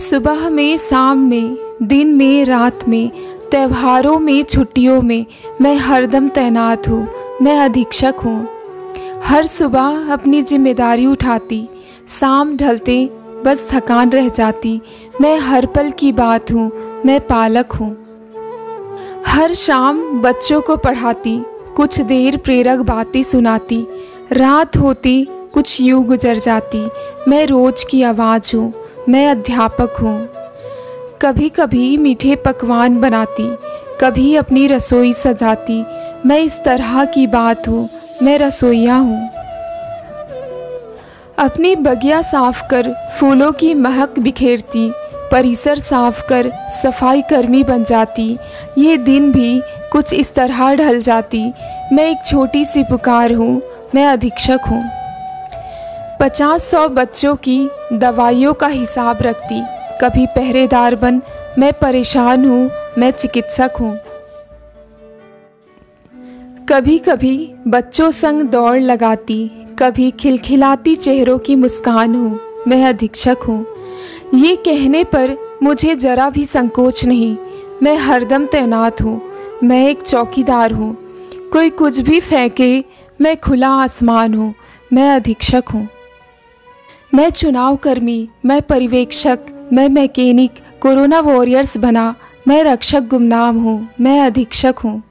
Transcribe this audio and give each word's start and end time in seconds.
सुबह 0.00 0.48
में, 0.50 0.78
शाम 0.78 1.18
में, 1.18 1.56
दिन 1.82 2.14
में, 2.14 2.44
रात 2.44 2.88
में, 2.88 3.10
त्योहारों 3.50 4.18
में, 4.18 4.42
छुट्टियों 4.42 5.02
में 5.02 5.26
मैं 5.60 5.74
हरदम 5.76 6.28
तैनात 6.28 6.88
हूँ, 6.88 7.06
मैं 7.42 7.58
अधीक्षक 7.58 8.14
हूँ। 8.24 8.48
हर 9.24 9.46
सुबह 9.46 10.12
अपनी 10.12 10.42
ज़िम्मेदारी 10.42 11.06
उठाती, 11.06 11.68
शाम 12.08 12.56
ढलते, 12.56 13.10
बस 13.44 13.68
थकान 13.72 14.10
रह 14.10 14.28
जाती, 14.28 14.80
मैं 15.20 15.38
हर 15.38 15.66
पल 15.66 15.90
की 15.90 16.12
बात 16.12 16.52
हूँ, 16.52 16.70
मैं 17.06 17.20
पालक 17.26 17.72
हूँ। 17.72 17.92
हर 19.26 19.54
शाम 19.54 20.02
बच्चों 20.22 20.60
को 20.60 20.76
पढ़ाती, 20.76 21.40
कुछ 21.76 22.00
देर 22.00 22.36
प्रेरक 22.36 22.78
बातें 22.78 23.22
सुनाती, 23.22 23.86
रात 24.32 24.76
होती 24.76 25.24
कुछ 25.54 25.80
यूँ 25.80 26.04
गुजर 26.04 26.38
जाती, 26.38 26.86
मैं 27.28 27.46
रोज 27.46 27.84
की 27.84 28.02
आवाज़ 28.02 28.56
हूँ 28.56 28.79
मैं 29.08 29.26
अध्यापक 29.28 29.96
हूँ। 30.00 30.28
कभी 31.22 31.48
कभी 31.48 31.96
मीठे 31.96 32.36
पकवान 32.36 33.00
बनाती, 33.00 33.48
कभी 34.00 34.34
अपनी 34.36 34.66
रसोई 34.66 35.12
सजाती। 35.12 35.84
मैं 36.26 36.38
इस 36.38 36.62
तरह 36.64 37.04
की 37.04 37.26
बात 37.26 37.68
हूँ, 37.68 37.88
मैं 38.22 38.38
रसोईया 38.38 38.96
हूँ। 38.96 39.30
अपनी 41.38 41.76
बगिया 41.76 42.22
साफ़ 42.22 42.62
कर 42.70 42.92
फूलों 43.20 43.52
की 43.52 43.74
महक 43.74 44.18
बिखेरती, 44.18 44.90
परिसर 45.32 45.78
साफ़ 45.78 46.22
कर 46.28 46.52
सफ़ाई 46.82 47.22
कर्मी 47.22 47.64
बन 47.64 47.84
जाती। 47.84 48.38
ये 48.78 48.96
दिन 48.96 49.32
भी 49.32 49.60
कुछ 49.92 50.14
इस 50.14 50.34
तरह 50.34 50.74
ढल 50.74 51.00
जाती। 51.00 51.52
मैं 51.92 52.10
एक 52.10 52.24
छोटी 52.26 52.64
सी 52.64 52.84
पुकार 52.84 53.32
हूँ, 53.32 53.62
मैं 53.94 54.06
अधीक्षक 54.06 54.60
हूँ। 54.70 54.99
पचास 56.20 56.62
सौ 56.62 56.88
बच्चों 56.88 57.34
की 57.36 57.58
दवाइयों 57.92 58.52
का 58.54 58.66
हिसाब 58.68 59.18
रखती। 59.22 59.60
कभी 60.00 60.24
पहरेदार 60.26 60.94
बन, 60.94 61.20
मैं 61.58 61.72
परेशान 61.72 62.44
हूँ, 62.44 62.70
मैं 62.98 63.10
चिकित्सक 63.10 63.76
हूँ। 63.80 63.92
कभी 66.68 66.98
कभी 66.98 67.36
बच्चों 67.68 68.10
संग 68.10 68.42
दौड़ 68.42 68.78
लगाती, 68.78 69.48
कभी 69.78 70.10
खिलखिलाती 70.10 70.94
चेहरों 70.96 71.38
की 71.38 71.56
मुस्कान 71.56 72.14
हूँ, 72.14 72.38
मैं 72.68 72.84
अधीक्षक 72.86 73.44
हूँ। 73.48 73.64
ये 74.34 74.54
कहने 74.56 75.02
पर 75.04 75.36
मुझे 75.62 75.94
ज़रा 75.96 76.28
भी 76.30 76.44
संकोच 76.46 77.04
नहीं, 77.04 77.36
मैं 77.82 77.96
हरदम 77.98 78.44
तैनात 78.46 79.00
हूँ, 79.02 79.20
मैं 79.62 79.86
एक 79.88 80.02
चौकीदार 80.02 80.72
हूँ। 80.72 80.92
कोई 81.52 81.70
कुछ 81.70 82.00
भी 82.00 82.20
फेंके, 82.20 82.84
मैं 83.20 83.36
खुला 83.36 83.70
आसमान 83.78 84.34
हूँ, 84.34 84.52
मैं 84.92 85.08
अधीक्षक 85.10 85.64
हूँ। 85.74 85.88
मैं 87.14 87.30
चुनाव 87.30 87.76
कर्मी, 87.76 88.28
मैं 88.44 88.62
परिवेक्षक 88.62 89.38
मैं 89.72 89.88
मैकेनिक, 89.88 90.50
कोरोना 90.80 91.20
वॉरियर्स 91.20 91.76
बना, 91.76 92.14
मैं 92.48 92.64
रक्षक 92.64 93.00
गुमनाम 93.00 93.58
हूँ, 93.58 93.88
मैं 94.00 94.20
अधीक्षक 94.20 94.74
हूँ। 94.84 95.02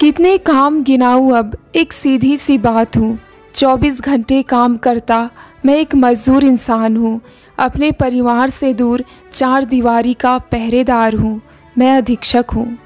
कितने 0.00 0.38
काम 0.38 0.82
गिनाऊँ 0.82 1.36
अब, 1.36 1.56
एक 1.74 1.92
सीधी 1.92 2.36
सी 2.36 2.58
बात 2.58 2.96
हूँ। 2.96 3.18
चौबीस 3.54 4.00
घंटे 4.00 4.42
काम 4.42 4.76
करता, 4.76 5.30
मैं 5.66 5.76
एक 5.76 5.94
मजदूर 5.94 6.44
इंसान 6.44 6.96
हूँ। 6.96 7.20
अपने 7.58 7.92
परिवार 7.92 8.50
से 8.50 8.74
दूर 8.74 9.04
चार 9.32 9.64
दीवारी 9.64 10.14
का 10.14 10.38
पहरेदार 10.38 11.14
हूँ, 11.14 11.40
मैं 11.78 11.96
अधीक्षक 11.96 12.46
हूँ। 12.54 12.78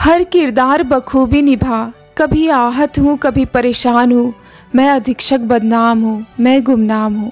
हर 0.00 0.24
किरदार 0.24 0.82
बखूबी 0.82 1.42
निभा, 1.42 1.92
कभी 2.18 2.48
आहत 2.48 2.98
हूँ, 2.98 3.16
कभी 3.16 3.44
परेशान 3.44 4.12
हूँ। 4.12 4.34
मैं 4.76 4.88
अधीक्षक 4.90 5.40
बदनाम 5.40 6.00
हूँ 6.00 6.26
मैं 6.40 6.62
गुमनाम 6.62 7.14
हूँ। 7.14 7.30